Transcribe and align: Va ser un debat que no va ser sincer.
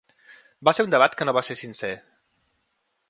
Va 0.69 0.73
ser 0.77 0.85
un 0.87 0.95
debat 0.95 1.17
que 1.19 1.27
no 1.29 1.35
va 1.39 1.43
ser 1.49 1.59
sincer. 1.61 1.93